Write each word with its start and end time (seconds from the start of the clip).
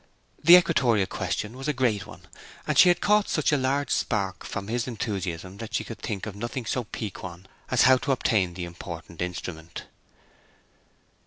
The 0.43 0.55
equatorial 0.55 1.05
question 1.05 1.55
was 1.55 1.67
a 1.67 1.73
great 1.73 2.07
one; 2.07 2.21
and 2.65 2.75
she 2.75 2.89
had 2.89 3.01
caught 3.01 3.29
such 3.29 3.51
a 3.51 3.55
large 3.55 3.91
spark 3.91 4.43
from 4.43 4.67
his 4.67 4.87
enthusiasm 4.87 5.57
that 5.57 5.75
she 5.75 5.83
could 5.83 5.99
think 5.99 6.25
of 6.25 6.35
nothing 6.35 6.65
so 6.65 6.85
piquant 6.85 7.47
as 7.69 7.83
how 7.83 7.97
to 7.97 8.11
obtain 8.11 8.55
the 8.55 8.65
important 8.65 9.21
instrument. 9.21 9.83